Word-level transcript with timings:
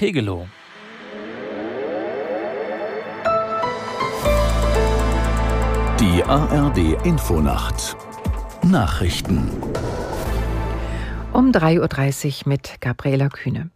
Pegelow. 0.00 0.48
Die 6.00 6.24
ARD 6.24 7.04
Infonacht 7.04 7.98
Nachrichten 8.62 9.50
um 11.34 11.50
3.30 11.52 12.46
Uhr 12.46 12.48
mit 12.48 12.80
Gabriela 12.80 13.28
Kühne. 13.28 13.68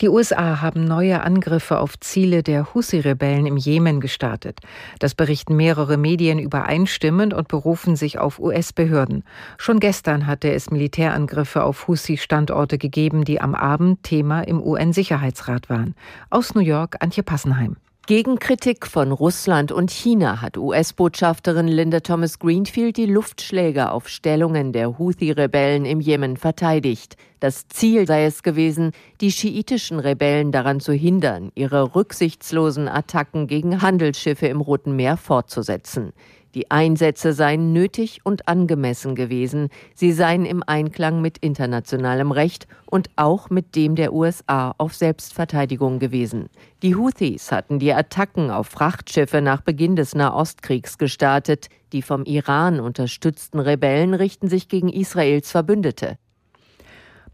Die 0.00 0.08
USA 0.08 0.60
haben 0.60 0.84
neue 0.84 1.22
Angriffe 1.22 1.78
auf 1.78 1.98
Ziele 2.00 2.42
der 2.42 2.74
Husi-Rebellen 2.74 3.46
im 3.46 3.56
Jemen 3.56 4.00
gestartet. 4.00 4.58
Das 4.98 5.14
berichten 5.14 5.54
mehrere 5.56 5.96
Medien 5.96 6.38
übereinstimmend 6.40 7.32
und 7.34 7.46
berufen 7.46 7.94
sich 7.94 8.18
auf 8.18 8.40
US-Behörden. 8.40 9.22
Schon 9.58 9.78
gestern 9.78 10.26
hatte 10.26 10.52
es 10.52 10.70
Militärangriffe 10.70 11.62
auf 11.62 11.86
Husi-Standorte 11.86 12.78
gegeben, 12.78 13.24
die 13.24 13.40
am 13.40 13.54
Abend 13.54 14.02
Thema 14.02 14.42
im 14.42 14.60
UN-Sicherheitsrat 14.60 15.70
waren. 15.70 15.94
Aus 16.30 16.54
New 16.54 16.62
York 16.62 16.96
Antje 17.00 17.22
Passenheim. 17.22 17.76
Gegen 18.08 18.40
Kritik 18.40 18.88
von 18.88 19.12
Russland 19.12 19.70
und 19.70 19.92
China 19.92 20.42
hat 20.42 20.58
US-Botschafterin 20.58 21.68
Linda 21.68 22.00
Thomas 22.00 22.40
Greenfield 22.40 22.96
die 22.96 23.06
Luftschläge 23.06 23.92
auf 23.92 24.08
Stellungen 24.08 24.72
der 24.72 24.98
Houthi-Rebellen 24.98 25.84
im 25.84 26.00
Jemen 26.00 26.36
verteidigt. 26.36 27.16
Das 27.38 27.68
Ziel 27.68 28.08
sei 28.08 28.24
es 28.24 28.42
gewesen, 28.42 28.90
die 29.20 29.30
schiitischen 29.30 30.00
Rebellen 30.00 30.50
daran 30.50 30.80
zu 30.80 30.92
hindern, 30.92 31.52
ihre 31.54 31.94
rücksichtslosen 31.94 32.88
Attacken 32.88 33.46
gegen 33.46 33.82
Handelsschiffe 33.82 34.48
im 34.48 34.60
Roten 34.60 34.96
Meer 34.96 35.16
fortzusetzen. 35.16 36.12
Die 36.54 36.70
Einsätze 36.70 37.32
seien 37.32 37.72
nötig 37.72 38.20
und 38.24 38.46
angemessen 38.46 39.14
gewesen. 39.14 39.68
Sie 39.94 40.12
seien 40.12 40.44
im 40.44 40.62
Einklang 40.66 41.22
mit 41.22 41.38
internationalem 41.38 42.30
Recht 42.30 42.66
und 42.86 43.08
auch 43.16 43.48
mit 43.48 43.74
dem 43.74 43.94
der 43.94 44.12
USA 44.12 44.74
auf 44.76 44.94
Selbstverteidigung 44.94 45.98
gewesen. 45.98 46.50
Die 46.82 46.94
Houthis 46.94 47.52
hatten 47.52 47.78
die 47.78 47.94
Attacken 47.94 48.50
auf 48.50 48.66
Frachtschiffe 48.66 49.40
nach 49.40 49.62
Beginn 49.62 49.96
des 49.96 50.14
Nahostkriegs 50.14 50.98
gestartet. 50.98 51.68
Die 51.92 52.02
vom 52.02 52.24
Iran 52.24 52.80
unterstützten 52.80 53.58
Rebellen 53.58 54.12
richten 54.12 54.48
sich 54.48 54.68
gegen 54.68 54.90
Israels 54.90 55.50
Verbündete. 55.50 56.18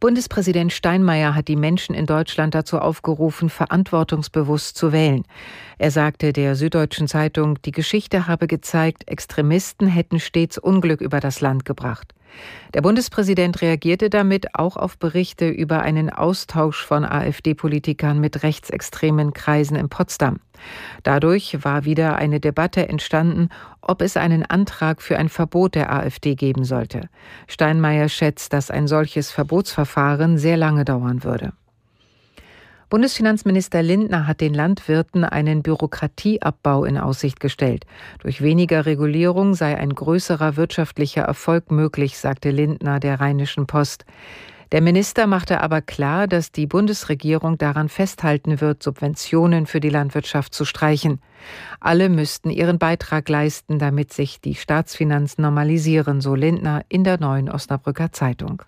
Bundespräsident 0.00 0.72
Steinmeier 0.72 1.34
hat 1.34 1.48
die 1.48 1.56
Menschen 1.56 1.92
in 1.92 2.06
Deutschland 2.06 2.54
dazu 2.54 2.78
aufgerufen, 2.78 3.50
verantwortungsbewusst 3.50 4.76
zu 4.76 4.92
wählen. 4.92 5.24
Er 5.76 5.90
sagte 5.90 6.32
der 6.32 6.54
Süddeutschen 6.54 7.08
Zeitung, 7.08 7.60
die 7.62 7.72
Geschichte 7.72 8.28
habe 8.28 8.46
gezeigt, 8.46 9.08
Extremisten 9.08 9.88
hätten 9.88 10.20
stets 10.20 10.56
Unglück 10.56 11.00
über 11.00 11.18
das 11.18 11.40
Land 11.40 11.64
gebracht. 11.64 12.14
Der 12.74 12.82
Bundespräsident 12.82 13.62
reagierte 13.62 14.10
damit 14.10 14.54
auch 14.54 14.76
auf 14.76 14.98
Berichte 14.98 15.48
über 15.48 15.80
einen 15.82 16.10
Austausch 16.10 16.84
von 16.84 17.04
AfD-Politikern 17.04 18.20
mit 18.20 18.42
rechtsextremen 18.42 19.32
Kreisen 19.32 19.76
in 19.76 19.88
Potsdam. 19.88 20.40
Dadurch 21.02 21.64
war 21.64 21.84
wieder 21.84 22.16
eine 22.16 22.40
Debatte 22.40 22.88
entstanden, 22.88 23.48
ob 23.80 24.02
es 24.02 24.16
einen 24.16 24.44
Antrag 24.44 25.00
für 25.00 25.18
ein 25.18 25.28
Verbot 25.28 25.74
der 25.74 25.92
AfD 25.92 26.34
geben 26.34 26.64
sollte. 26.64 27.08
Steinmeier 27.46 28.08
schätzt, 28.08 28.52
dass 28.52 28.70
ein 28.70 28.86
solches 28.86 29.30
Verbotsverfahren 29.30 30.36
sehr 30.38 30.56
lange 30.56 30.84
dauern 30.84 31.24
würde. 31.24 31.52
Bundesfinanzminister 32.90 33.82
Lindner 33.82 34.26
hat 34.26 34.40
den 34.40 34.54
Landwirten 34.54 35.22
einen 35.22 35.62
Bürokratieabbau 35.62 36.84
in 36.84 36.96
Aussicht 36.96 37.38
gestellt. 37.38 37.84
Durch 38.22 38.40
weniger 38.40 38.86
Regulierung 38.86 39.52
sei 39.52 39.76
ein 39.76 39.94
größerer 39.94 40.56
wirtschaftlicher 40.56 41.22
Erfolg 41.22 41.70
möglich, 41.70 42.16
sagte 42.16 42.50
Lindner 42.50 42.98
der 42.98 43.20
Rheinischen 43.20 43.66
Post. 43.66 44.06
Der 44.72 44.80
Minister 44.80 45.26
machte 45.26 45.60
aber 45.60 45.82
klar, 45.82 46.26
dass 46.26 46.50
die 46.50 46.66
Bundesregierung 46.66 47.58
daran 47.58 47.90
festhalten 47.90 48.60
wird, 48.62 48.82
Subventionen 48.82 49.66
für 49.66 49.80
die 49.80 49.90
Landwirtschaft 49.90 50.54
zu 50.54 50.64
streichen. 50.64 51.20
Alle 51.80 52.08
müssten 52.08 52.48
ihren 52.48 52.78
Beitrag 52.78 53.28
leisten, 53.28 53.78
damit 53.78 54.14
sich 54.14 54.40
die 54.40 54.54
Staatsfinanzen 54.54 55.42
normalisieren, 55.42 56.22
so 56.22 56.34
Lindner 56.34 56.82
in 56.88 57.04
der 57.04 57.20
neuen 57.20 57.50
Osnabrücker 57.50 58.12
Zeitung. 58.12 58.62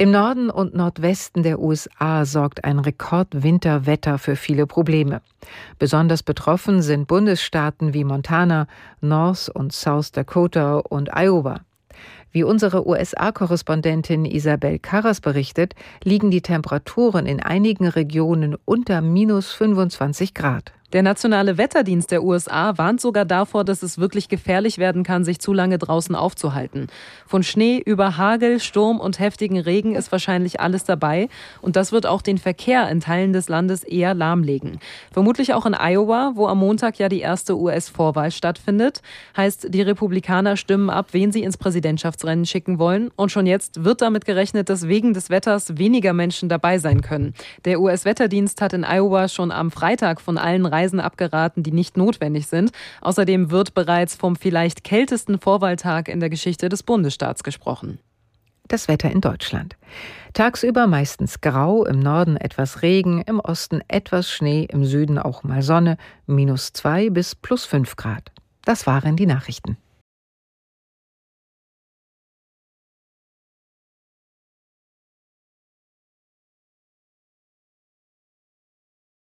Im 0.00 0.12
Norden 0.12 0.48
und 0.48 0.76
Nordwesten 0.76 1.42
der 1.42 1.58
USA 1.58 2.24
sorgt 2.24 2.62
ein 2.62 2.78
Rekordwinterwetter 2.78 4.18
für 4.18 4.36
viele 4.36 4.64
Probleme. 4.64 5.22
Besonders 5.80 6.22
betroffen 6.22 6.82
sind 6.82 7.08
Bundesstaaten 7.08 7.94
wie 7.94 8.04
Montana, 8.04 8.68
North 9.00 9.48
und 9.52 9.72
South 9.72 10.12
Dakota 10.12 10.76
und 10.76 11.10
Iowa. 11.12 11.62
Wie 12.30 12.44
unsere 12.44 12.86
USA-Korrespondentin 12.86 14.24
Isabel 14.24 14.78
Karras 14.78 15.20
berichtet, 15.20 15.74
liegen 16.04 16.30
die 16.30 16.42
Temperaturen 16.42 17.26
in 17.26 17.42
einigen 17.42 17.88
Regionen 17.88 18.56
unter 18.64 19.00
minus 19.00 19.50
25 19.50 20.32
Grad. 20.32 20.77
Der 20.94 21.02
nationale 21.02 21.58
Wetterdienst 21.58 22.10
der 22.10 22.24
USA 22.24 22.78
warnt 22.78 23.02
sogar 23.02 23.26
davor, 23.26 23.62
dass 23.62 23.82
es 23.82 23.98
wirklich 23.98 24.30
gefährlich 24.30 24.78
werden 24.78 25.02
kann, 25.02 25.22
sich 25.22 25.38
zu 25.38 25.52
lange 25.52 25.76
draußen 25.76 26.14
aufzuhalten. 26.14 26.86
Von 27.26 27.42
Schnee 27.42 27.76
über 27.76 28.16
Hagel, 28.16 28.58
Sturm 28.58 28.98
und 28.98 29.18
heftigen 29.18 29.58
Regen 29.60 29.94
ist 29.94 30.10
wahrscheinlich 30.12 30.60
alles 30.60 30.84
dabei. 30.84 31.28
Und 31.60 31.76
das 31.76 31.92
wird 31.92 32.06
auch 32.06 32.22
den 32.22 32.38
Verkehr 32.38 32.88
in 32.88 33.00
Teilen 33.00 33.34
des 33.34 33.50
Landes 33.50 33.84
eher 33.84 34.14
lahmlegen. 34.14 34.80
Vermutlich 35.12 35.52
auch 35.52 35.66
in 35.66 35.74
Iowa, 35.74 36.32
wo 36.36 36.46
am 36.46 36.56
Montag 36.56 36.98
ja 36.98 37.10
die 37.10 37.20
erste 37.20 37.58
US-Vorwahl 37.58 38.30
stattfindet. 38.30 39.02
Heißt, 39.36 39.66
die 39.68 39.82
Republikaner 39.82 40.56
stimmen 40.56 40.88
ab, 40.88 41.08
wen 41.12 41.32
sie 41.32 41.42
ins 41.42 41.58
Präsidentschaftsrennen 41.58 42.46
schicken 42.46 42.78
wollen. 42.78 43.10
Und 43.14 43.30
schon 43.30 43.44
jetzt 43.44 43.84
wird 43.84 44.00
damit 44.00 44.24
gerechnet, 44.24 44.70
dass 44.70 44.88
wegen 44.88 45.12
des 45.12 45.28
Wetters 45.28 45.76
weniger 45.76 46.14
Menschen 46.14 46.48
dabei 46.48 46.78
sein 46.78 47.02
können. 47.02 47.34
Der 47.66 47.78
US-Wetterdienst 47.78 48.62
hat 48.62 48.72
in 48.72 48.84
Iowa 48.84 49.28
schon 49.28 49.50
am 49.50 49.70
Freitag 49.70 50.22
von 50.22 50.38
allen 50.38 50.64
Reisen 50.78 51.00
abgeraten, 51.00 51.62
die 51.62 51.72
nicht 51.72 51.96
notwendig 51.96 52.46
sind. 52.46 52.70
Außerdem 53.00 53.50
wird 53.50 53.74
bereits 53.74 54.14
vom 54.14 54.36
vielleicht 54.36 54.84
kältesten 54.84 55.38
Vorwahltag 55.40 56.08
in 56.08 56.20
der 56.20 56.30
Geschichte 56.30 56.68
des 56.68 56.84
Bundesstaats 56.84 57.42
gesprochen. 57.42 57.98
Das 58.68 58.86
Wetter 58.86 59.10
in 59.10 59.20
Deutschland. 59.20 59.76
Tagsüber 60.34 60.86
meistens 60.86 61.40
grau, 61.40 61.84
im 61.84 61.98
Norden 61.98 62.36
etwas 62.36 62.82
Regen, 62.82 63.22
im 63.22 63.40
Osten 63.40 63.80
etwas 63.88 64.30
Schnee, 64.30 64.68
im 64.70 64.84
Süden 64.84 65.18
auch 65.18 65.42
mal 65.42 65.62
Sonne, 65.62 65.96
minus 66.26 66.72
zwei 66.72 67.10
bis 67.10 67.34
plus 67.34 67.64
fünf 67.64 67.96
Grad. 67.96 68.30
Das 68.64 68.86
waren 68.86 69.16
die 69.16 69.26
Nachrichten. 69.26 69.78